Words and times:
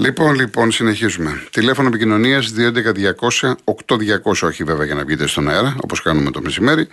Λοιπόν, 0.00 0.34
λοιπόν, 0.34 0.70
συνεχίζουμε. 0.70 1.42
Τηλέφωνο 1.50 1.88
επικοινωνίας 1.88 2.52
211-200-8200, 2.56 4.42
όχι 4.42 4.64
βέβαια 4.64 4.84
για 4.84 4.94
να 4.94 5.04
βγείτε 5.04 5.26
στον 5.26 5.48
αέρα, 5.48 5.76
όπως 5.82 6.02
κάνουμε 6.02 6.30
το 6.30 6.40
μεσημέρι. 6.40 6.88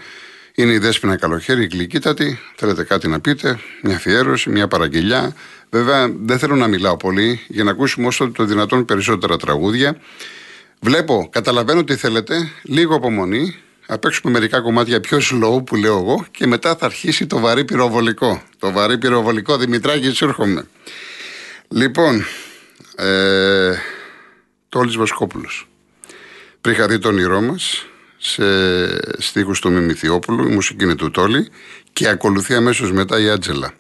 Είναι 0.56 0.74
η 0.74 0.78
Δέσποινα 0.78 1.16
Καλοχέρη, 1.16 1.64
η 1.64 1.70
γλυκύτατη. 1.72 2.40
Θέλετε 2.56 2.84
κάτι 2.84 3.08
να 3.08 3.20
πείτε, 3.20 3.60
μια 3.84 3.96
αφιέρωση, 3.96 4.50
μια 4.50 4.68
παραγγελιά. 4.68 5.36
Βέβαια, 5.70 6.12
δεν 6.20 6.40
θέλω 6.40 6.56
να 6.56 6.68
μιλάω 6.68 6.98
πολύ 6.98 7.40
για 7.48 7.64
να 7.64 7.72
ακούσουμε 7.72 8.08
όσο 8.08 8.32
το 8.32 8.44
δυνατόν 8.44 8.86
περισσότερα 8.86 9.38
τραγούδια. 9.38 9.98
Βλέπω, 10.80 11.30
καταλαβαίνω 11.32 11.84
τι 11.84 11.96
θέλετε, 11.96 12.52
λίγο 12.64 12.96
απομονή. 12.96 13.56
Θα 13.86 13.98
παίξουμε 13.98 14.32
μερικά 14.32 14.62
κομμάτια 14.62 15.00
πιο 15.00 15.18
slow 15.18 15.66
που 15.66 15.76
λέω 15.76 15.98
εγώ 15.98 16.26
και 16.32 16.48
μετά 16.48 16.76
θα 16.76 16.86
αρχίσει 16.86 17.28
το 17.28 17.40
βαρύ 17.40 17.66
πυροβολικό. 17.66 18.42
Το 18.60 18.72
βαρύ 18.72 18.98
πυροβολικό, 18.98 19.58
Δημητράκη, 19.58 20.24
έρχομαι. 20.24 20.68
Λοιπόν, 21.68 22.26
ε, 22.96 23.76
Τόλης 24.70 24.96
Βασκόπουλος. 24.96 25.68
Πριν 26.62 26.74
είχα 26.74 26.88
δει 26.88 27.00
το 27.00 27.08
όνειρό 27.08 27.42
μας 27.42 27.86
σε 28.18 29.22
στίχους 29.22 29.60
του 29.60 29.72
Μιμηθιόπουλου, 29.72 30.48
η 30.48 30.54
μουσική 30.54 30.84
είναι 30.84 30.96
του 30.96 31.12
Τόλη 31.12 31.50
και 31.94 32.08
ακολουθεί 32.08 32.54
αμέσως 32.54 32.92
μετά 32.92 33.20
η 33.20 33.30
Άτζελα. 33.30 33.74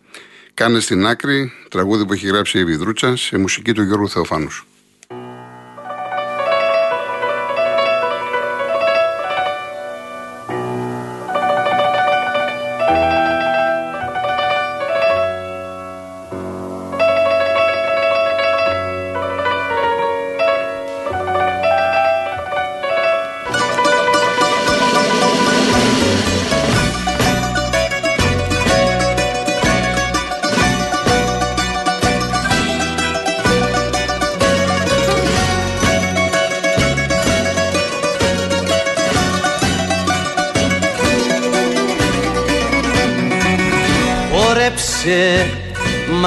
Κάνε 0.53 0.79
στην 0.79 1.05
άκρη 1.05 1.51
τραγούδι 1.69 2.05
που 2.05 2.13
έχει 2.13 2.27
γράψει 2.27 2.59
η 2.59 2.65
Βιδρούτσα 2.65 3.15
σε 3.15 3.37
μουσική 3.37 3.73
του 3.73 3.83
Γιώργου 3.83 4.09
Θεοφάνους. 4.09 4.65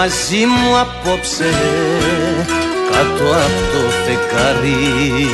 Μαζί 0.08 0.46
μου 0.46 0.78
απόψε 0.78 1.50
κάτω 2.90 3.24
από 3.24 3.60
το 3.72 3.90
φεκάρι. 4.04 5.28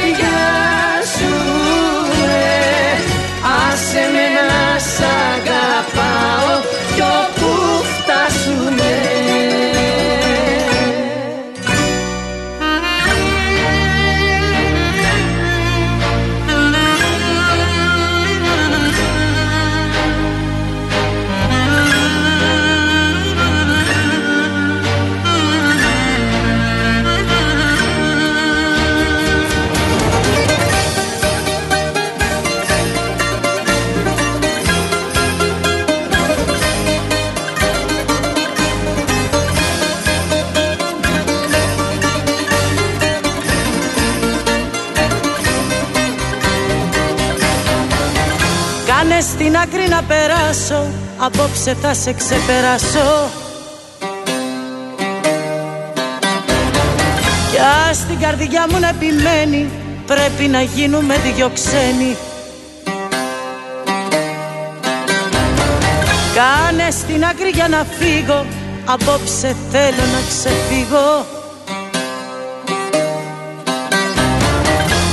άκρη 49.61 49.87
να 49.89 50.03
περάσω 50.03 50.91
Απόψε 51.17 51.77
θα 51.81 51.93
σε 51.93 52.13
ξεπεράσω. 52.13 53.29
Κι 57.51 57.57
ας 57.89 58.05
την 58.05 58.19
καρδιά 58.19 58.65
μου 58.69 58.79
να 58.79 58.87
επιμένει 58.87 59.69
Πρέπει 60.05 60.47
να 60.47 60.61
γίνουμε 60.61 61.15
δυο 61.17 61.49
ξένοι. 61.53 62.17
Κάνε 66.35 66.91
στην 66.91 67.25
άκρη 67.25 67.49
για 67.49 67.67
να 67.67 67.85
φύγω 67.99 68.45
Απόψε 68.85 69.55
θέλω 69.71 70.05
να 70.13 70.21
ξεφύγω. 70.27 71.25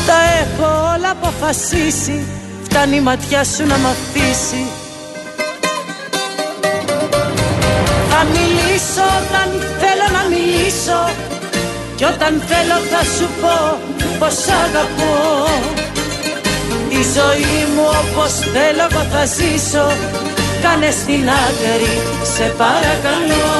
Τα 0.06 0.18
έχω 0.40 0.94
όλα 0.94 1.10
αποφασίσει 1.10 2.37
Φτάνει 2.70 2.96
η 2.96 3.00
ματιά 3.00 3.44
σου 3.44 3.66
να 3.66 3.76
μ' 3.78 3.86
αφήσει. 3.86 4.62
Θα 8.10 8.20
μιλήσω 8.34 9.04
όταν 9.20 9.48
θέλω 9.80 10.06
να 10.16 10.22
μιλήσω 10.28 11.00
Κι 11.96 12.04
όταν 12.04 12.42
θέλω 12.48 12.76
θα 12.90 13.02
σου 13.14 13.28
πω 13.40 13.78
πως 14.18 14.36
αγαπώ. 14.64 15.16
Τη 16.88 17.00
ζωή 17.16 17.60
μου 17.74 17.84
όπως 18.02 18.32
θέλω 18.52 18.86
εγώ 18.90 19.02
θα 19.12 19.24
ζήσω 19.24 19.86
Κάνε 20.62 20.90
στην 20.90 21.28
άκρη 21.44 21.94
σε 22.34 22.46
παρακαλώ. 22.62 23.56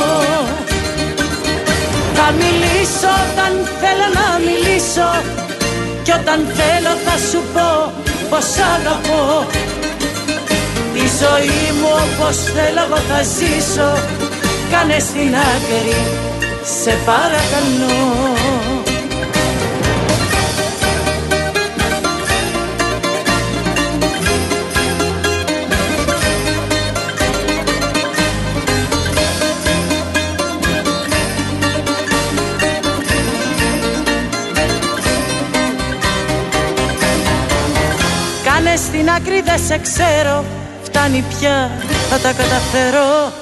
Θα 2.14 2.26
μιλήσω 2.40 3.10
όταν 3.24 3.52
θέλω 3.80 4.08
να 4.18 4.26
μιλήσω 4.46 5.08
Κι 6.02 6.12
όταν 6.20 6.38
θέλω 6.56 6.92
θα 7.04 7.16
σου 7.30 7.42
πω 7.54 7.92
πως 8.30 8.46
αγαπώ 8.74 9.46
Τη 10.94 11.04
ζωή 11.20 11.60
μου 11.78 11.90
όπως 12.04 12.36
θέλω 12.36 12.82
εγώ 12.86 12.96
θα 13.10 13.22
ζήσω. 13.22 13.90
Κάνε 14.70 14.98
στην 14.98 15.34
άκρη 15.52 16.00
σε 16.82 16.92
παρακαλώ 17.06 17.98
στην 38.78 39.10
άκρη 39.10 39.42
δεν 39.44 39.58
σε 39.66 39.78
ξέρω. 39.78 40.44
Φτάνει 40.82 41.24
πια 41.28 41.70
θα 42.10 42.18
τα 42.18 42.32
καταφέρω. 42.32 43.32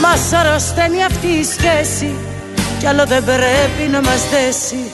Μας 0.00 0.32
αρρωσταίνει 0.32 1.04
αυτή 1.04 1.26
η 1.26 1.44
σχέση 1.44 2.14
Κι 2.78 2.86
άλλο 2.86 3.04
δεν 3.06 3.24
πρέπει 3.24 3.90
να 3.90 4.00
μας 4.00 4.20
δέσει. 4.30 4.90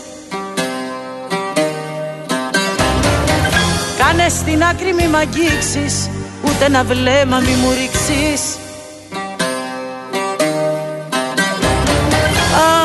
Κάνε 3.99 4.29
στην 4.29 4.65
άκρη 4.65 4.95
μη 4.95 5.09
μ' 5.09 5.17
αγγίξεις 5.17 6.11
Ούτε 6.45 6.65
ένα 6.65 6.85
βλέμμα 6.85 7.39
μη 7.39 7.55
μου 7.63 7.71
ρίξεις. 7.71 8.59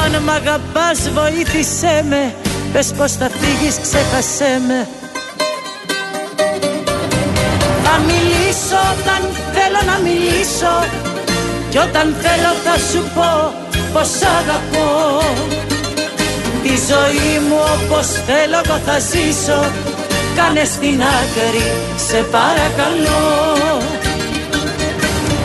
Αν 0.04 0.24
μ' 0.24 0.30
αγαπάς 0.30 1.10
βοήθησέ 1.10 2.06
με 2.10 2.34
Πες 2.74 2.92
πως 2.98 3.12
θα 3.12 3.30
φύγεις 3.40 3.76
ξέχασέ 3.82 4.62
με. 4.68 4.88
Θα 7.84 7.96
μιλήσω 8.08 8.80
όταν 8.94 9.22
θέλω 9.54 9.82
να 9.92 9.98
μιλήσω 10.08 10.74
Κι 11.70 11.78
όταν 11.78 12.16
θέλω 12.22 12.52
θα 12.66 12.76
σου 12.92 13.02
πω 13.16 13.54
πως 13.94 14.10
αγαπώ. 14.40 14.90
Τη 16.64 16.74
ζωή 16.90 17.32
μου 17.48 17.60
όπως 17.76 18.08
θέλω 18.28 18.62
εγώ 18.66 18.78
θα 18.86 19.00
ζήσω 19.00 19.72
Κάνε 20.36 20.64
στην 20.64 21.02
άκρη 21.20 21.68
σε 22.08 22.20
παρακαλώ. 22.36 23.24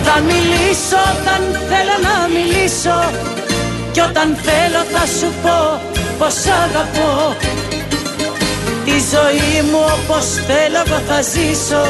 Θα 0.07 0.21
μιλήσω 0.21 0.99
όταν 1.13 1.43
θέλω 1.69 1.97
να 2.09 2.29
μιλήσω 2.35 2.97
Κι 3.93 4.01
όταν 4.01 4.37
θέλω 4.43 4.81
θα 4.93 5.05
σου 5.19 5.33
πω 5.43 5.94
πως 6.19 6.37
αγαπώ. 6.65 7.37
Τη 8.85 8.97
ζωή 9.13 9.57
μου 9.71 9.81
όπως 9.97 10.27
θέλω 10.47 10.81
εγώ 10.87 10.99
θα 11.09 11.21
ζήσω. 11.33 11.83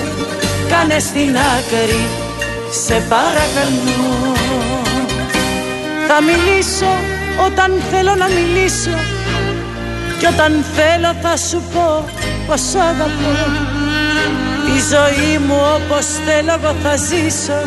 Κάνε 0.70 0.98
στην 0.98 1.36
άκρη 1.54 2.04
σε 2.84 2.96
παρακαλώ. 3.08 4.34
Θα 6.08 6.16
μιλήσω 6.28 6.92
όταν 7.46 7.70
θέλω 7.90 8.14
να 8.14 8.28
μιλήσω. 8.36 8.96
Κι 10.18 10.26
όταν 10.26 10.64
θέλω 10.76 11.14
θα 11.22 11.36
σου 11.36 11.62
πω 11.72 12.04
πως 12.46 12.62
αγαπώ. 12.74 13.34
Τη 14.64 14.76
ζωή 14.94 15.38
μου 15.46 15.58
όπως 15.76 16.06
θέλω 16.24 16.52
εγώ 16.58 16.74
θα 16.82 16.96
ζήσω. 16.96 17.60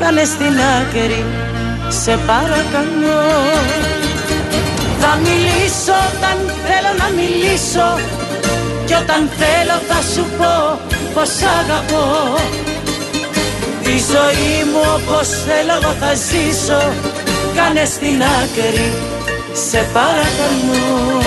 Κάνε 0.00 0.24
στην 0.24 0.54
άκρη 0.78 1.24
σε 1.88 2.18
παρακαλώ 2.26 3.22
θα 5.08 5.16
μιλήσω 5.26 5.96
όταν 6.12 6.36
θέλω 6.64 6.92
να 7.02 7.08
μιλήσω. 7.18 7.88
Κι 8.86 8.94
όταν 9.02 9.22
θέλω 9.40 9.76
θα 9.88 10.00
σου 10.12 10.24
πω 10.38 10.54
πως 11.14 11.30
αγαπώ. 11.58 12.06
Τη 13.82 13.94
ζωή 14.12 14.54
μου 14.70 14.82
όπως 14.96 15.28
θέλω 15.46 15.74
εγώ 15.80 15.92
θα 16.02 16.12
ζήσω. 16.28 16.82
Κάνε 17.56 17.84
στην 17.84 18.22
άκρη 18.40 18.88
σε 19.68 19.80
παρακαλώ 19.92 21.25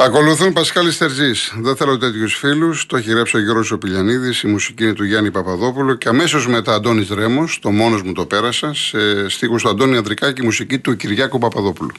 Ακολουθούν 0.00 0.52
Πασχάλης 0.52 0.94
Στερζή. 0.94 1.30
Δεν 1.60 1.76
θέλω 1.76 1.98
τέτοιους 1.98 2.34
φίλους. 2.34 2.86
Το 2.86 2.96
έχει 2.96 3.10
γράψει 3.10 3.36
ο 3.36 3.40
Γιώργος 3.40 3.70
Οπηλιανίδη. 3.70 4.34
Η 4.44 4.48
μουσική 4.48 4.82
είναι 4.82 4.92
του 4.92 5.04
Γιάννη 5.04 5.30
Παπαδόπουλου. 5.30 5.98
Και 5.98 6.08
αμέσως 6.08 6.46
μετά 6.48 6.74
Αντώνης 6.74 7.08
Ρέμος, 7.08 7.58
το 7.62 7.70
μόνος 7.70 8.02
μου 8.02 8.12
το 8.12 8.26
πέρασα, 8.26 8.74
σε 8.74 9.28
στίχους 9.28 9.62
του 9.62 9.68
Αντώνη 9.68 9.96
Ανδρικάκη, 9.96 10.42
μουσική 10.42 10.78
του 10.78 10.96
Κυριάκου 10.96 11.38
Παπαδόπουλου. 11.38 11.92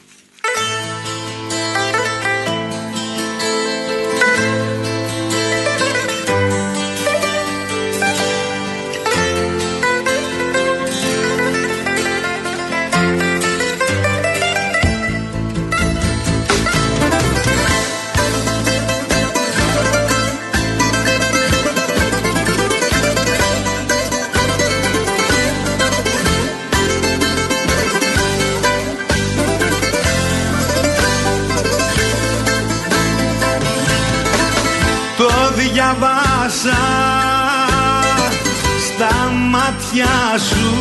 Μάτια 39.90 40.38
σου. 40.38 40.74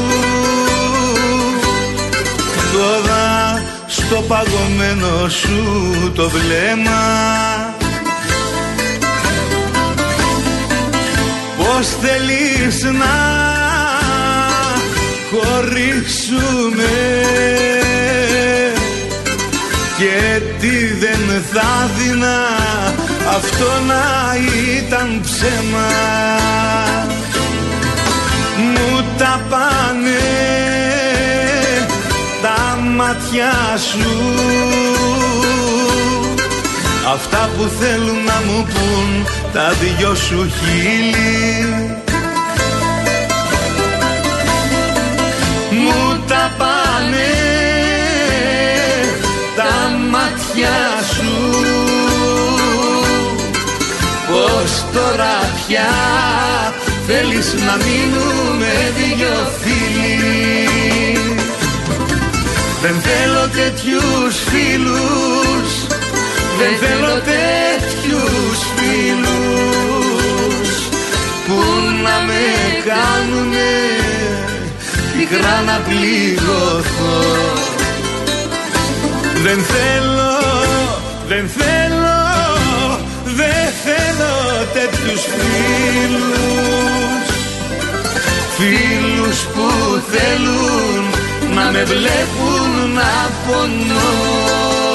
Τώρα 2.74 3.64
στο 3.88 4.24
παγωμένο 4.28 5.30
σου 5.30 6.12
το 6.16 6.30
βλέμμα. 6.30 7.02
Πώς 11.58 11.88
θέλεις 12.02 12.84
να 12.84 13.18
χωρίσουμε 15.32 16.92
και 19.98 20.42
τι 20.60 20.94
δεν 21.00 21.44
θα 21.54 21.90
δεινά 21.98 22.48
αυτό 23.36 23.84
να 23.88 24.36
ήταν 24.78 25.22
ψέμα. 25.24 25.88
Μου 27.08 27.19
τα 29.20 29.42
πάνε 29.50 30.20
τα 32.42 32.78
μάτια 32.96 33.54
σου. 33.92 34.10
Αυτά 37.14 37.50
που 37.58 37.70
θέλουν 37.80 38.24
να 38.26 38.42
μου 38.46 38.64
πουν 38.64 39.26
τα 39.54 39.70
δυο 39.70 40.16
σου 40.16 40.52
χείλη. 40.52 41.98
Μου 45.72 46.24
τα 46.28 46.52
πάνε 46.58 47.34
τα 49.56 49.96
μάτια 50.12 50.78
σου. 51.14 51.58
Πως 54.28 54.84
τώρα 54.94 55.38
πια 55.68 55.90
θέλεις 57.12 57.54
να 57.54 57.76
μείνουμε 57.86 58.72
δυο 58.98 59.38
φίλοι. 59.62 60.30
Δεν 62.82 62.96
θέλω 63.02 63.48
τέτοιους 63.48 64.36
φίλους 64.50 65.70
Δεν 66.60 66.74
θέλω 66.82 67.14
τέτοιους 67.34 68.60
φίλους 68.76 70.70
Που 71.48 71.60
να 72.04 72.26
με 72.28 72.44
κάνουνε 72.90 73.74
πικρά 75.18 75.62
να 75.66 75.78
πληγωθώ. 75.88 77.20
Δεν 79.44 79.60
θέλω, 79.64 80.38
δεν 81.28 81.50
θέλω, 81.58 82.29
δεν 83.40 83.72
θέλω 83.84 84.36
τέτοιους 84.74 85.22
φίλους. 85.22 87.28
Φίλους 88.58 89.40
που 89.54 89.68
θέλουν 90.12 91.04
να 91.56 91.72
με 91.72 91.84
βλέπουν 91.84 92.92
να 92.94 93.30
πονώ 93.46 94.89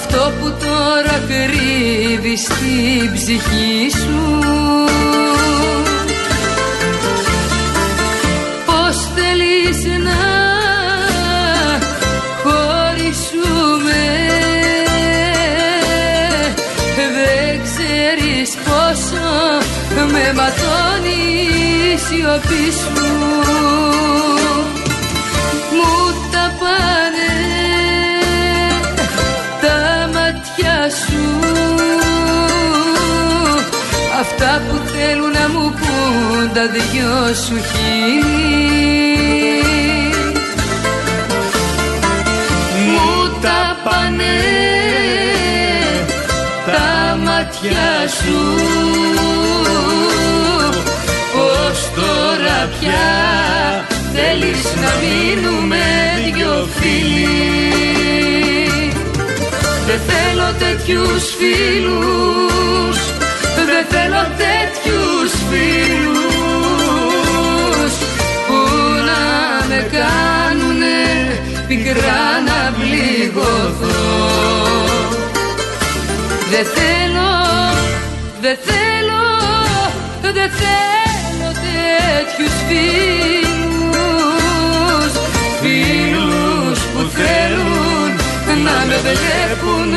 Αυτό 0.00 0.32
που 0.40 0.54
τώρα 0.60 1.22
κρύβεις 1.28 2.40
στην 2.40 3.12
ψυχή 3.14 3.90
σου. 3.90 4.38
Πώς 8.66 8.96
θέλεις 9.14 9.84
να 10.04 10.20
χωρίσουμε; 12.42 14.02
Δεν 16.96 17.60
ξέρεις 17.64 18.50
πόσο 18.64 19.28
με 20.12 20.32
ματώνει 20.32 21.20
η 21.92 21.98
σιωπή 21.98 22.72
σου 22.80 23.17
Αυτά 34.40 34.62
που 34.68 34.76
θέλουν 34.86 35.30
να 35.30 35.48
μου 35.48 35.70
πούν 35.70 36.52
τα 36.54 36.66
δυο 36.66 37.34
σου 37.34 37.56
χείλη. 37.68 39.12
Μου 42.86 43.38
τα 43.40 43.76
πάνε 43.84 44.38
τα 46.66 47.16
μάτια 47.16 48.08
σου. 48.08 48.40
Πως 51.32 51.78
τώρα 51.94 52.68
πια 52.80 53.08
θέλεις 54.14 54.64
να 54.82 54.90
μείνουμε 55.02 55.84
δυο 56.34 56.68
φίλοι; 56.80 57.28
Δεν 59.86 60.00
θέλω 60.06 60.54
τέτοιους 60.58 61.34
φίλους 61.38 62.98
δεν 63.68 63.84
θέλω 63.92 64.22
τέτοιους 64.42 65.30
φίλους 65.48 66.22
που 68.46 68.58
να 69.08 69.24
με 69.68 69.80
κάνουνε 69.96 71.00
πικρά 71.68 72.24
να 72.48 72.60
πληγωθώ. 72.78 74.00
Δεν 76.50 76.66
θέλω, 76.76 77.32
δεν 78.40 78.56
θέλω, 78.68 79.24
δεν 80.22 80.50
θέλω 80.60 81.48
τέτοιους 81.66 82.54
φίλους. 82.68 83.50
Φίλους 85.60 86.78
που 86.92 87.00
θέλουν 87.18 88.10
να 88.64 88.76
με 88.86 88.96
βλέπουν 89.02 89.92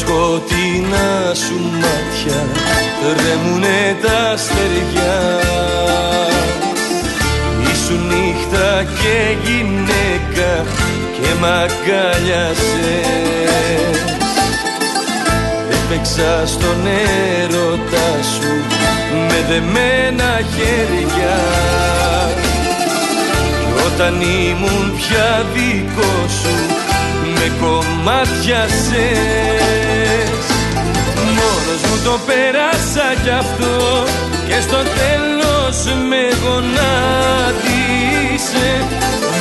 σκοτεινά 0.00 1.34
σου 1.34 1.58
μάτια 1.80 2.40
τρέμουνε 3.00 3.96
τα 4.02 4.36
στεριά 4.36 5.18
Ήσουν 7.72 8.06
νύχτα 8.06 8.84
και 8.84 9.16
γυναίκα 9.44 10.50
και 11.20 11.28
μ' 11.40 11.44
αγκάλιασες 11.44 12.60
Έπαιξα 15.70 16.46
στον 16.46 16.86
έρωτα 17.40 18.08
σου 18.34 18.52
με 19.28 19.44
δεμένα 19.48 20.40
χέρια. 20.54 21.38
Κι 23.60 23.84
όταν 23.86 24.20
ήμουν 24.20 24.92
πια 24.96 25.46
δικό 25.54 26.28
σου 26.28 26.54
με 27.34 27.52
κομμάτια 27.60 28.66
σες 28.68 29.30
Μόνος 29.60 29.80
μου 29.80 29.89
το 32.04 32.14
πέρασα 32.26 33.08
κι 33.22 33.30
αυτό 33.42 33.74
και 34.48 34.58
στο 34.60 34.80
τέλος 35.00 35.76
με 36.08 36.22
γονάτισε. 36.42 37.48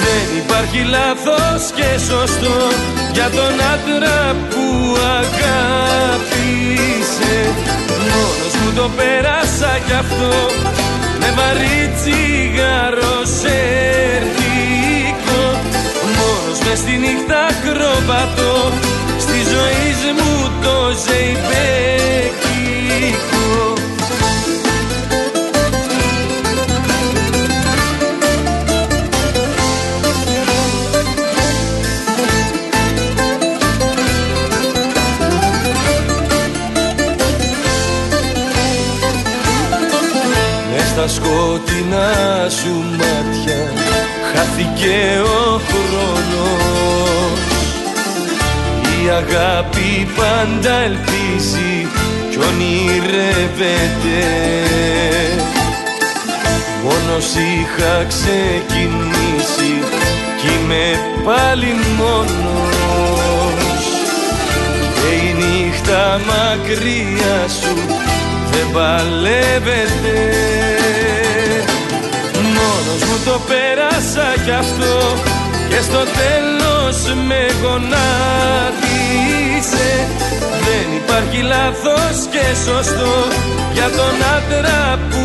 Δεν 0.04 0.26
υπάρχει 0.42 0.82
λάθος 0.96 1.62
και 1.76 1.90
σωστό 2.10 2.58
για 3.14 3.30
τον 3.30 3.54
άντρα 3.74 4.20
που 4.50 4.66
αγάπησε. 5.20 6.16
Μόνος 8.12 8.54
μου 8.62 8.70
το 8.76 8.86
πέρασα 8.98 9.72
κι 9.86 9.94
αυτό 9.94 10.34
με 11.20 11.30
βαρύ 11.38 11.82
τσιγάρο 11.96 13.20
μες 16.70 16.80
στη 16.80 16.98
νύχτα 16.98 17.48
κροβατό 17.64 18.72
Στη 19.20 19.40
ζωή 19.54 20.14
μου 20.18 20.52
το 20.62 20.94
ζεϊπέκικο 23.00 23.74
Μες 40.72 40.88
στα 40.88 41.08
σκοτεινά 41.08 42.50
σου 42.50 42.76
μάτια 42.98 43.74
χάθηκε 44.34 45.22
ο 45.24 45.62
χρόνος. 45.68 47.40
Η 49.04 49.10
αγάπη 49.10 50.08
πάντα 50.16 50.74
ελπίζει 50.74 51.88
κι 52.40 52.46
ονειρεύεται. 52.46 54.20
Μόνος 56.84 57.26
είχα 57.36 58.06
ξεκινήσει 58.08 59.72
κι 60.38 60.48
είμαι 60.48 61.00
πάλι 61.24 61.76
μόνος. 61.98 63.84
Και 64.94 65.16
η 65.26 65.34
νύχτα 65.34 66.20
μακριά 66.28 67.48
σου 67.48 67.76
δεν 68.52 68.68
παλεύεται. 68.74 70.18
Μόνος 72.34 73.02
μου 73.04 73.18
το 73.26 73.40
πέρασα 73.48 74.44
κι 74.46 74.52
αυτό 74.52 75.29
Και 75.70 75.82
στο 75.82 76.02
τέλος 76.20 76.98
με 77.28 77.42
γονάτισε. 77.62 77.90
Δεν 80.66 80.88
υπάρχει 81.02 81.42
λάθος 81.42 82.16
και 82.32 82.46
σωστό 82.66 83.16
Για 83.74 83.90
τον 83.98 84.16
άντρα 84.36 84.82
που 85.10 85.24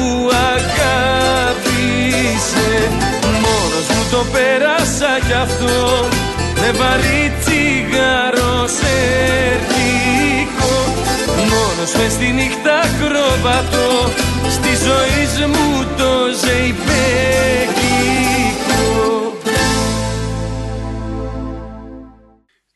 αγάπησε. 0.55 1.69
Μόνος 3.45 3.87
μου 3.95 4.03
το 4.11 4.15
το 4.15 4.25
πέρασα 4.33 5.13
κι 5.27 5.33
αυτό. 5.47 5.77
Με 6.61 6.71
βαρύ 6.79 7.33
τσιγάρος 7.41 8.71
σερτικό 8.79 10.75
Μόνος 11.51 11.93
μες 11.99 12.13
στη 12.13 12.29
νύχτα 12.33 12.79
κροβατώ. 12.99 13.93
Στη 14.49 14.73
ζωή 14.87 15.47
μου 15.47 15.69
το 15.97 16.13
ζεϊπέκικο 16.43 16.85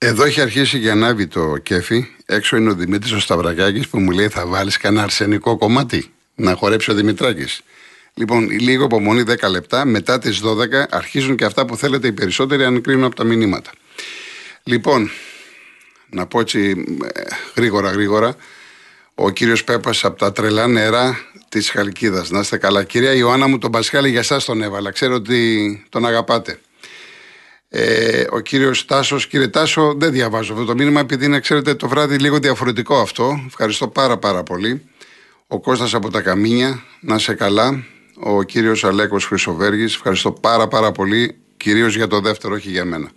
Εδώ 0.01 0.25
έχει 0.25 0.41
αρχίσει 0.41 0.81
και 0.81 0.91
ανάβει 0.91 1.27
το 1.27 1.57
κέφι. 1.57 2.07
Έξω 2.27 2.57
είναι 2.57 2.71
ο 2.71 2.75
Δημήτρης 2.75 3.13
ο 3.13 3.21
Σταυρακάκης 3.21 3.89
που 3.89 3.99
μου 3.99 4.11
λέει: 4.11 4.29
Θα 4.29 4.47
βάλεις 4.47 4.77
κανένα 4.77 5.03
αρσενικό 5.03 5.57
κομμάτι; 5.57 6.13
Να 6.35 6.55
χορέψει 6.55 6.91
ο 6.91 6.95
Δημητράκης. 6.95 7.61
Λοιπόν, 8.15 8.51
λίγο 8.51 8.85
υπομονή 8.85 9.23
10 9.27 9.51
λεπτά. 9.51 9.85
Μετά 9.85 10.19
τις 10.19 10.41
12 10.45 10.87
αρχίζουν 10.91 11.37
και 11.37 11.45
αυτά 11.45 11.67
που 11.67 11.77
θέλετε 11.77 12.07
οι 12.07 12.13
περισσότεροι 12.13 12.65
αν 12.65 12.81
κρίνουν 12.81 13.05
από 13.05 13.15
τα 13.15 13.25
μηνύματα. 13.25 13.71
Λοιπόν, 14.63 15.11
να 16.11 16.27
πω 16.27 16.41
έτσι 16.41 16.85
ε, 17.15 17.21
γρήγορα 17.55 17.91
γρήγορα. 17.91 18.37
Ο 19.15 19.31
κύριος 19.31 19.65
Πέπας 19.65 20.05
από 20.05 20.19
τα 20.19 20.33
τρελά 20.33 20.67
νερά 20.67 21.19
της 21.49 21.71
Χαλκίδας. 21.71 22.31
Να 22.31 22.39
είστε 22.39 22.57
καλά. 22.57 22.85
Κυρία 22.85 23.15
Ιωάννα 23.15 23.47
μου, 23.47 23.59
τον 23.59 23.71
Πασχάλη 23.71 24.11
για 24.11 24.21
εσά 24.21 24.43
τον 24.45 24.63
έβαλα. 24.63 24.91
Ξέρω 24.91 25.15
ότι 25.15 25.85
τον 25.89 26.07
αγαπάτε. 26.07 26.59
Ε, 27.71 28.25
ο 28.31 28.41
κύριος 28.41 28.85
Τάσος, 28.85 29.27
κύριε 29.27 29.49
Τάσο, 29.49 29.95
δεν 29.97 30.13
διαβάζω 30.13 30.53
αυτό 30.53 30.65
το 30.65 30.75
μήνυμα 30.75 31.01
επειδή 31.01 31.25
είναι, 31.25 31.41
ξέρετε, 31.41 31.75
το 31.75 31.89
βράδυ 31.89 32.19
λίγο 32.19 32.39
διαφορετικό 32.39 33.01
αυτό. 33.01 33.43
Ευχαριστώ 33.47 33.89
πάρα 33.89 34.19
πάρα 34.19 34.43
πολύ. 34.43 34.83
Ο 35.47 35.61
Κώστας 35.61 35.95
από 35.95 36.11
τα 36.11 36.21
Καμίνια, 36.21 36.83
να 37.01 37.15
είσαι 37.15 37.35
καλά. 37.35 37.85
Ο 38.21 38.43
κύριος 38.43 38.85
Αλέκος 38.85 39.27
Χρυσοβέργης, 39.27 39.95
ευχαριστώ 39.95 40.33
πάρα 40.33 40.69
πάρα 40.69 40.93
πολύ. 40.93 41.37
Κυρίως 41.57 41.97
για 41.97 42.07
το 42.07 42.21
δεύτερο, 42.21 42.55
όχι 42.55 42.71
για 42.71 42.85
μένα. 42.85 43.11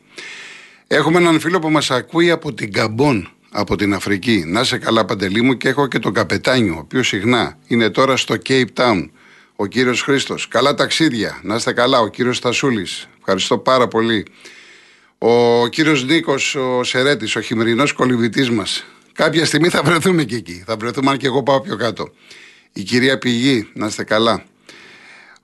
Έχουμε 0.87 1.17
έναν 1.17 1.39
φίλο 1.39 1.59
που 1.59 1.69
μας 1.69 1.91
ακούει 1.91 2.31
από 2.31 2.53
την 2.53 2.71
Καμπόν, 2.73 3.29
από 3.51 3.75
την 3.75 3.93
Αφρική. 3.93 4.43
Να 4.47 4.59
είσαι 4.59 4.77
καλά, 4.77 5.05
Παντελή 5.05 5.41
μου, 5.41 5.57
και 5.57 5.69
έχω 5.69 5.87
και 5.87 5.99
τον 5.99 6.13
Καπετάνιο, 6.13 6.75
ο 6.75 6.79
οποίος 6.79 7.07
συχνά 7.07 7.57
είναι 7.67 7.89
τώρα 7.89 8.17
στο 8.17 8.35
Cape 8.49 8.65
Town. 8.75 9.09
Ο 9.55 9.65
κύριος 9.65 10.01
Χρήστος. 10.01 10.47
Καλά 10.47 10.73
ταξίδια. 10.73 11.39
Να 11.43 11.55
είστε 11.55 11.73
καλά. 11.73 11.99
Ο 11.99 12.07
κύριος 12.07 12.37
Στασούλης. 12.37 13.07
Ευχαριστώ 13.23 13.57
πάρα 13.57 13.87
πολύ. 13.87 14.25
Ο 15.17 15.67
κύριος 15.67 16.05
Νίκος, 16.05 16.55
ο 16.55 16.83
Σερέτης, 16.83 17.35
ο 17.35 17.41
χειμερινός 17.41 17.93
κολυβητή 17.93 18.51
μας. 18.51 18.85
Κάποια 19.13 19.45
στιγμή 19.45 19.69
θα 19.69 19.83
βρεθούμε 19.83 20.23
και 20.23 20.35
εκεί. 20.35 20.63
Θα 20.65 20.75
βρεθούμε 20.77 21.11
αν 21.11 21.17
και 21.17 21.25
εγώ 21.25 21.43
πάω 21.43 21.61
πιο 21.61 21.75
κάτω. 21.75 22.09
Η 22.73 22.83
κυρία 22.83 23.17
Πηγή, 23.17 23.69
να 23.73 23.87
είστε 23.87 24.03
καλά. 24.03 24.43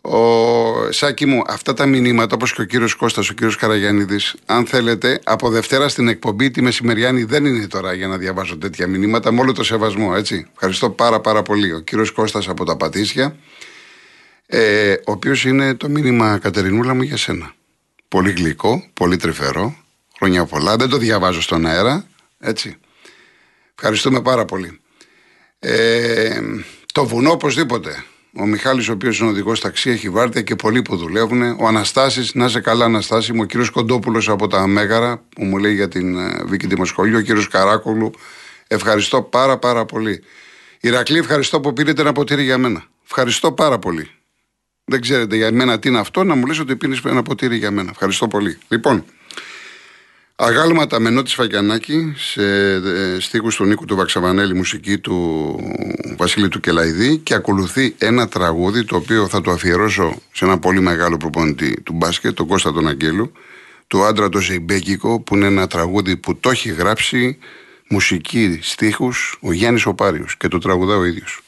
Ο 0.02 0.92
Σάκη 0.92 1.26
μου, 1.26 1.42
αυτά 1.48 1.74
τα 1.74 1.86
μηνύματα 1.86 2.36
όπως 2.36 2.54
και 2.54 2.62
ο 2.62 2.64
κύριος 2.64 2.96
Κώστας, 2.96 3.30
ο 3.30 3.34
κύριος 3.34 3.56
Καραγιάννηδη, 3.56 4.20
αν 4.46 4.66
θέλετε, 4.66 5.20
από 5.24 5.50
Δευτέρα 5.50 5.90
στην 5.90 6.08
εκπομπή 6.08 6.52
τη 6.52 6.62
μεσημεριάνη 6.62 7.24
δεν 7.24 7.46
είναι 7.46 7.68
τώρα 7.68 7.94
για 7.94 8.08
να 8.08 8.18
διαβάζω 8.18 8.58
τέτοια 8.58 8.88
μηνύματα, 8.88 9.32
με 9.32 9.40
όλο 9.40 9.52
το 9.52 9.64
σεβασμό, 9.64 10.14
έτσι. 10.16 10.48
Ευχαριστώ 10.54 10.90
πάρα 10.90 11.20
πάρα 11.20 11.42
πολύ. 11.42 11.74
Ο 11.74 11.80
κύριος 11.80 12.12
Κώστας 12.12 12.48
από 12.48 12.66
τα 12.66 12.78
Πατήσια, 12.78 13.36
ε, 14.46 14.92
ο 14.94 15.12
οποίος 15.12 15.46
είναι 15.46 15.74
το 15.74 15.90
μήνυμα 15.90 16.38
Κατερινούλα 16.38 16.94
μου 16.94 17.02
για 17.02 17.18
σένα. 17.18 17.54
Πολύ 18.08 18.32
γλυκό, 18.32 18.84
πολύ 18.94 19.18
τρυφερό, 19.18 19.76
χρόνια 20.18 20.46
πολλά. 20.46 20.76
Δεν 20.76 20.90
το 20.90 20.98
διαβάζω 20.98 21.42
στον 21.42 21.66
αέρα, 21.66 22.08
έτσι. 22.40 22.78
Ευχαριστούμε 23.76 24.22
πάρα 24.22 24.46
πολύ. 24.46 24.80
Ε, 25.60 26.42
το 26.94 27.06
βουνό 27.06 27.32
οπωσδήποτε. 27.32 28.04
Ο 28.40 28.46
Μιχάλης 28.46 28.90
ο 28.90 28.92
οποίος 28.92 29.20
είναι 29.20 29.30
οδηγός 29.30 29.60
ταξί, 29.60 29.90
έχει 29.90 30.10
βάρδια 30.10 30.42
και 30.42 30.56
πολλοί 30.56 30.82
που 30.82 30.96
δουλεύουν. 30.98 31.42
Ο 31.60 31.68
Αναστάσης, 31.68 32.34
να 32.34 32.46
είσαι 32.46 32.60
καλά, 32.60 32.86
Αναστάση 32.86 33.34
μου. 33.34 33.41
Ο 33.41 33.46
κύριος 33.46 33.70
Κοντόπουλος 33.70 34.30
από 34.30 34.48
τα 34.48 34.67
Μέγαρα 34.67 35.24
που 35.36 35.43
μου 35.43 35.58
λέει 35.58 35.74
για 35.74 35.88
την 35.88 36.17
ε, 36.17 36.43
Βίκη 36.46 36.67
Δημοσχολείο. 36.67 37.17
Ο 37.17 37.22
κύριος 37.22 37.48
Καράκολου. 37.48 38.12
Ευχαριστώ 38.67 39.22
πάρα 39.22 39.58
πάρα 39.58 39.86
πολύ. 39.86 40.24
Ηρακλή, 40.80 41.17
ευχαριστώ 41.17 41.60
που 41.60 41.74
πήρετε 41.74 42.02
ένα 42.02 42.12
ποτήρι 42.12 42.43
για 42.43 42.58
μένα. 42.58 42.84
Ευχαριστώ 43.06 43.52
πάρα 43.52 43.80
πολύ. 43.80 44.10
Δεν 44.89 45.02
ξέρετε 45.02 45.36
για 45.36 45.52
μένα 45.52 45.80
τι 45.80 45.88
είναι 45.88 46.00
αυτό, 46.00 46.23
να 46.23 46.36
μου 46.36 46.45
λες 46.45 46.60
ότι 46.60 46.76
πίνεις 46.76 47.02
ένα 47.06 47.23
ποτήρι 47.23 47.58
για 47.58 47.71
μένα. 47.71 47.89
Ευχαριστώ 47.89 48.28
πολύ. 48.28 48.58
Λοιπόν, 48.67 49.06
αγάλματα 50.36 51.00
με 51.00 51.10
νότι 51.10 51.32
Φακιανάκη 51.34 52.13
σε 52.15 52.73
ε, 52.73 53.19
στίχους 53.19 53.56
του 53.56 53.65
Νίκου 53.65 53.86
του 53.86 53.95
Βαξαβανέλη, 53.95 54.54
μουσική 54.54 54.97
του 54.97 55.56
Βασίλη 56.17 56.47
του 56.47 56.60
Κελαϊδί 56.60 57.17
και 57.17 57.34
ακολουθεί 57.34 57.95
ένα 57.97 58.28
τραγούδι 58.28 58.84
το 58.84 58.95
οποίο 58.95 59.28
θα 59.28 59.41
το 59.41 59.52
αφιερώσω 59.52 60.21
σε 60.32 60.45
ένα 60.45 60.60
πολύ 60.60 60.80
μεγάλο 60.80 61.17
προπονητή 61.17 61.82
του 61.82 61.93
μπάσκετ, 61.93 62.34
τον 62.34 62.47
Κώστα 62.47 62.73
τον 62.73 62.88
Αγγέλου, 62.88 63.32
του 63.88 64.04
άντρα 64.04 64.30
το 64.30 64.39
Ζεϊμπέκικο, 64.39 65.19
που 65.19 65.36
είναι 65.36 65.45
ένα 65.45 65.67
τραγούδι 65.67 66.17
που 66.17 66.38
το 66.38 66.50
έχει 66.50 66.69
γράψει 66.69 67.38
μουσική 67.88 68.60
στίχους 68.62 69.38
ο 69.41 69.52
Γιάννης 69.52 69.86
Οπάριος 69.86 70.38
και 70.38 70.47
το 70.47 70.58
τραγουδά 70.58 70.95
ο 70.95 71.06
ίδιος. 71.06 71.41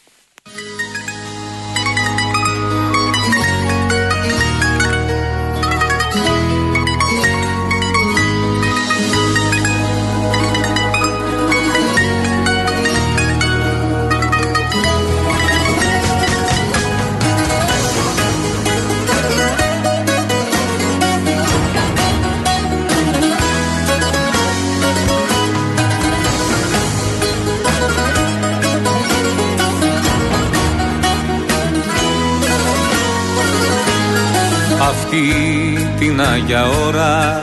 Την 36.49 36.57
Άγια 36.57 36.69
ώρα 36.87 37.41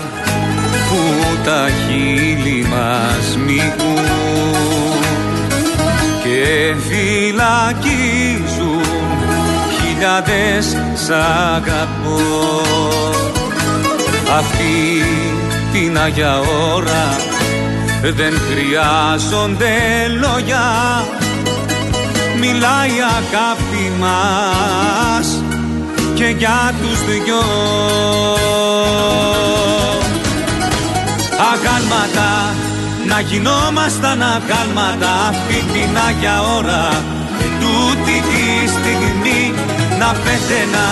που 0.89 1.01
τα 1.45 1.69
χείλη 1.69 2.67
μας 2.69 3.37
μηγούν 3.47 5.01
και 6.23 6.75
φυλακίζουν 6.89 7.67
χιλιάδες 9.81 10.77
σ' 10.95 11.11
αγαπώ. 11.55 12.63
Αυτή 14.39 14.75
την 15.73 15.99
Άγια 15.99 16.39
ώρα 16.75 17.07
δεν 18.03 18.35
χρειάζονται 18.49 19.75
λόγια. 20.21 20.67
Μιλάει 22.41 22.89
η 22.89 23.03
αγάπη 23.19 23.93
μας 24.01 25.56
και 26.19 26.29
για 26.39 26.75
τους 26.81 26.99
δυο. 27.05 27.43
Αγάλματα, 31.53 32.31
να 33.09 33.21
γινόμασταν 33.21 34.23
αγάλματα 34.23 35.11
αυτή 35.31 35.59
την 35.73 35.91
Άγια 36.09 36.37
ώρα 36.57 36.85
και 37.39 37.49
τούτη 37.61 38.17
τη 38.31 38.45
στιγμή 38.77 39.43
να 39.99 40.09
πέθαινα. 40.25 40.89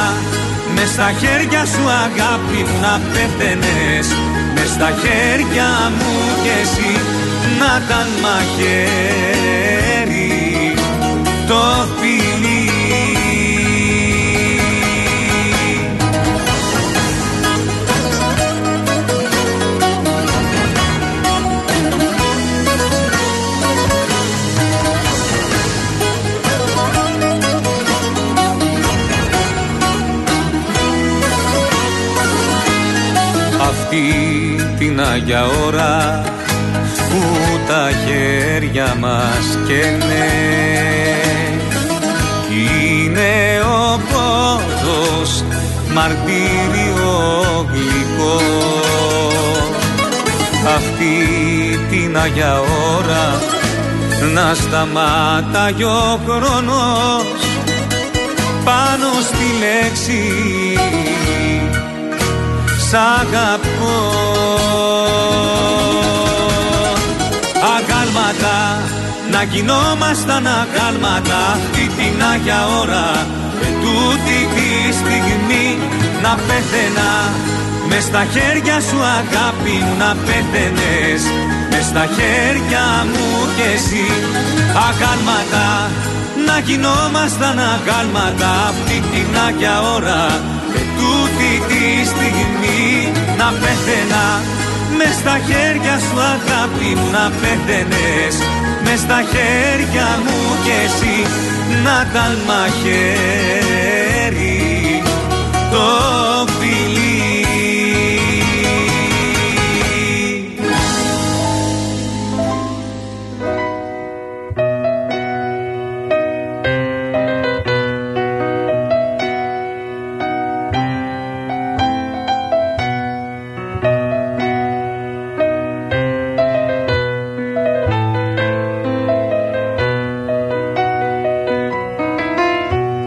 Μες 0.75 0.89
στα 0.89 1.11
χέρια 1.21 1.63
σου 1.73 1.85
αγάπη 2.05 2.61
μου 2.69 2.79
να 2.81 2.95
πέθαινες. 3.13 4.07
Μες 4.55 4.71
στα 4.77 4.91
χέρια 5.03 5.71
μου 5.99 6.13
και 6.43 6.55
εσύ 6.63 6.93
να 7.59 7.71
ήταν 7.85 8.09
μαχαίρι. 8.23 8.75
Το 11.49 11.63
φιλί 11.99 12.24
αυτή 33.95 34.75
την 34.79 35.01
Άγια 35.01 35.45
ώρα 35.67 36.23
που 36.97 37.21
τα 37.67 37.91
χέρια 38.07 38.97
μας 39.01 39.59
καίνε. 39.67 40.31
Είναι 42.51 43.61
ο 43.61 44.01
πόδος 44.11 45.45
μαρτύριο 45.95 47.67
γλυκό. 47.73 48.41
Αυτή 50.77 51.17
την 51.91 52.19
Άγια 52.19 52.61
ώρα 52.97 53.41
να 54.35 54.55
σταμάταγει 54.55 55.85
ο 55.85 56.21
χρόνος 56.27 57.25
πάνω 58.65 59.07
στη 59.23 59.45
λέξη 59.59 60.23
σ' 62.95 62.97
αγαπώ. 62.97 63.99
Αγάλματα 67.77 68.59
να 69.33 69.43
γινόμασταν 69.43 70.47
αγάλματα 70.63 71.39
αυτή 71.55 71.85
την 71.99 72.23
Άγια 72.33 72.61
ώρα 72.81 73.07
και 73.61 73.71
τούτη 73.83 74.39
τη 74.55 74.69
στιγμή 75.01 75.69
να 76.23 76.33
πέθαινα. 76.47 77.13
Με 77.89 78.01
στα 78.01 78.23
χέρια 78.35 78.81
σου 78.89 79.01
αγάπη 79.19 79.77
μου 79.85 79.95
να 79.99 80.11
πέθαινες. 80.27 81.23
Με 81.71 81.81
στα 81.89 82.05
χέρια 82.17 82.85
μου 83.11 83.29
κι 83.57 83.67
εσύ. 83.75 84.09
Αγάλματα 84.89 85.67
να 86.47 86.57
γινόμασταν 86.67 87.59
αγάλματα 87.75 88.51
αυτή 88.71 88.97
την 89.13 89.29
Άγια 89.47 89.75
ώρα 89.97 90.23
και 90.39 90.54
τούτη 90.97 91.53
τη 91.69 91.85
στιγμή 92.13 92.83
να 93.39 93.49
πέθαινα 93.61 94.27
μες 94.97 95.15
στα 95.15 95.37
χέρια 95.47 95.99
σου 95.99 96.19
αγάπη 96.35 96.89
μου 96.99 97.09
να 97.17 97.25
πέθαινες. 97.41 98.35
Μες 98.85 98.99
στα 98.99 99.21
χέρια 99.33 100.09
μου 100.25 100.39
κι 100.65 100.75
εσύ 100.85 101.17
να 101.85 101.97
ήταν 102.11 102.33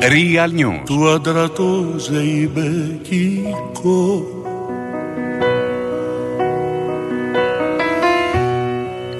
Real 0.09 0.51
News. 0.59 0.81
Του 0.85 1.09
άντρα 1.09 1.51
το 1.51 1.85
ζεϊμπεκικό 1.97 3.47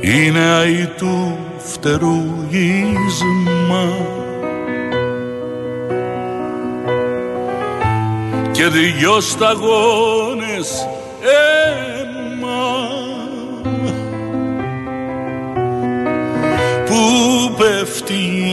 Είναι 0.01 0.39
αϊ 0.39 0.89
του 0.97 1.37
φτερουγίσμα 1.57 2.17
και 8.51 8.67
δυο 8.67 9.21
σταγόνες 9.21 10.87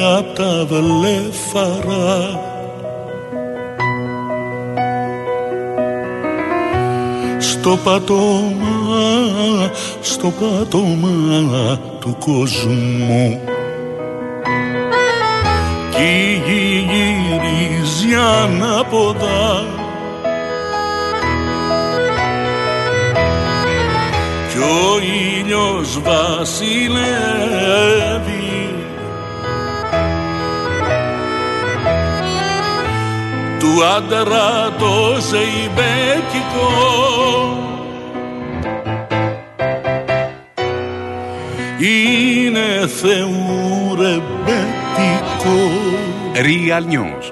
απ' 0.05 0.37
τα 0.37 0.67
βλέφαρα 0.69 2.41
στο 7.39 7.79
πατώμα, 7.85 9.71
στο 10.01 10.33
πατώμα 10.41 11.79
του 12.01 12.17
κόσμου. 12.19 13.41
Κι 15.91 16.03
η 16.03 16.43
γη 16.47 16.87
γυρίζει 16.91 18.15
ανάποδα. 18.15 19.65
Κι 24.51 24.59
ο 24.59 24.99
ήλιος 25.41 26.01
βασιλεύει 26.03 26.95
του 33.75 33.85
άντρα 33.85 34.71
το 34.79 35.21
ζεϊμπέκικο. 35.31 36.71
Είναι 41.79 42.87
θεού 42.87 43.95
ρεμπέτικο 43.97 45.59
Real 46.35 46.85
News. 46.93 47.27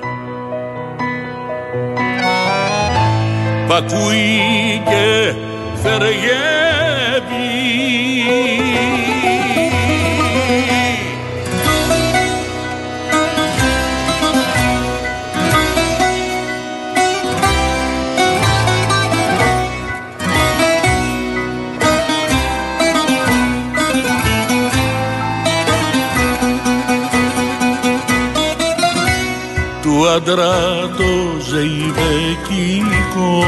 Π' 3.68 3.72
ακούει 3.72 4.82
και 4.84 5.34
θεριεύει 5.82 7.42
άντρα 30.14 30.54
το 30.96 31.12
ζεϊβεκικό 31.48 33.44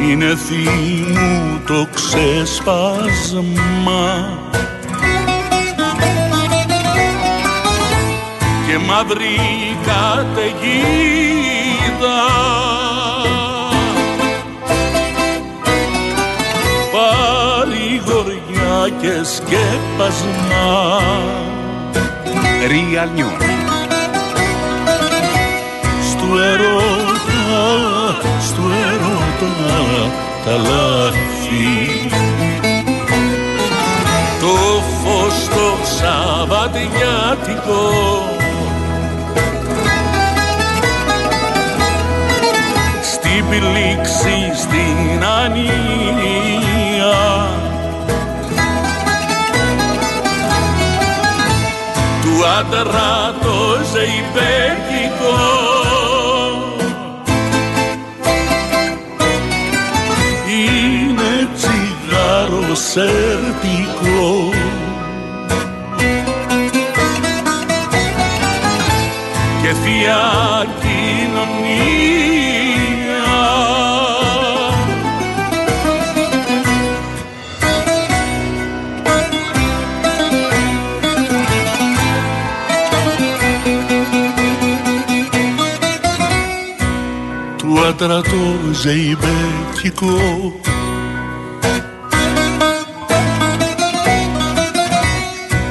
είναι 0.00 0.36
θύμου 0.36 1.60
το 1.66 1.88
ξεσπάσμα 1.94 3.44
και 8.66 8.78
μαύρη 8.78 9.38
καταιγίδα 9.84 10.36
σκέπασμα. 19.34 20.66
Real 22.70 23.10
News. 23.18 23.44
Στου 26.10 26.28
ερώτα, 26.38 27.54
στου 28.40 28.62
ερώτα 28.92 29.50
τα 30.44 30.56
λάθη. 30.56 32.08
Το 34.40 34.54
φως 35.02 35.48
το 35.48 35.66
Σαββατιάτικο. 35.96 37.84
Στην 43.02 43.44
πλήξη 43.48 44.36
στην 44.54 45.24
ανία 45.42 46.05
άντρα 52.58 53.34
το 53.40 53.56
ζεϊμπέκικο 53.92 55.66
είναι 60.50 61.48
τσιγάρο 61.54 62.74
σερτικό. 62.74 64.50
Και 69.62 69.72
θεία 69.72 70.55
του 87.96 88.04
άντρα 88.04 88.20
το 88.20 88.72
ζεϊμπέκικο. 88.72 90.16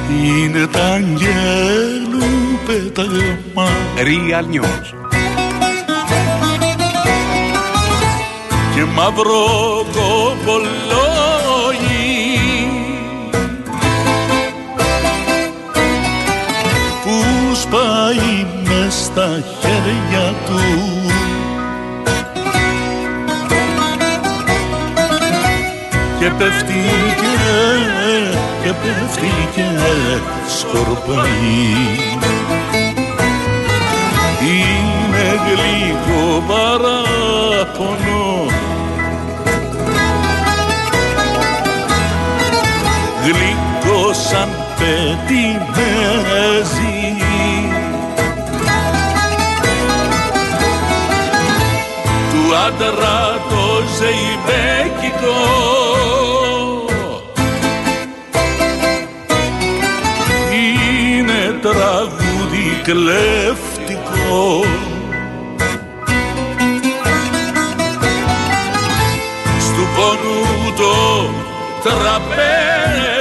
Είναι 0.10 0.68
τα 0.68 0.84
αγγέλου 0.84 2.26
πέταγμα. 2.66 3.70
Real 3.98 4.46
News. 4.54 4.94
και 8.76 8.84
μαύρο 8.84 9.86
κοπολόγι. 9.92 10.66
Που 17.04 17.16
σπάει 17.56 18.46
με 18.64 18.76
μες 18.86 18.94
στα 18.94 19.44
χέρια 19.62 20.34
και 26.26 26.32
πέφτει 26.32 26.74
και, 27.22 27.34
και 28.64 28.72
πέφτει 28.74 29.32
και 29.56 29.68
σκορπάει. 30.58 31.64
Είναι 34.42 35.28
γλυκό 35.46 36.44
παράπονο. 36.48 38.26
Γλυκό 43.24 44.02
σαν 44.14 44.50
πετιμέζι 44.78 45.56
του 52.32 52.44
άντρα 52.68 53.18
το 53.50 53.65
ζεϊμπέκικο 53.98 55.40
είναι 60.52 61.60
τραγούδι 61.62 62.82
κλέφτικο. 62.84 64.64
Στου 69.60 69.88
πόνου 69.96 70.74
το 70.78 71.30
τραπέζι 71.84 73.15